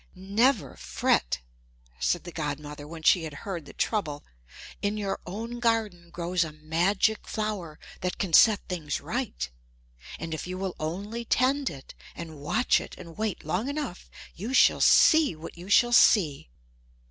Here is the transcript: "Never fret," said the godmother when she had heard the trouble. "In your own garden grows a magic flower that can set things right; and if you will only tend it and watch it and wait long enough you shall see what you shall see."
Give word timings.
"Never 0.15 0.75
fret," 0.77 1.41
said 1.99 2.23
the 2.23 2.31
godmother 2.31 2.87
when 2.87 3.03
she 3.03 3.23
had 3.23 3.35
heard 3.45 3.65
the 3.65 3.73
trouble. 3.73 4.25
"In 4.81 4.97
your 4.97 5.19
own 5.27 5.59
garden 5.59 6.09
grows 6.09 6.43
a 6.43 6.51
magic 6.51 7.27
flower 7.27 7.77
that 7.99 8.17
can 8.17 8.33
set 8.33 8.67
things 8.67 8.99
right; 8.99 9.47
and 10.17 10.33
if 10.33 10.47
you 10.47 10.57
will 10.57 10.75
only 10.79 11.23
tend 11.23 11.69
it 11.69 11.93
and 12.15 12.39
watch 12.39 12.79
it 12.81 12.95
and 12.97 13.15
wait 13.15 13.43
long 13.45 13.69
enough 13.69 14.09
you 14.33 14.55
shall 14.55 14.81
see 14.81 15.35
what 15.35 15.55
you 15.55 15.69
shall 15.69 15.93
see." 15.93 16.49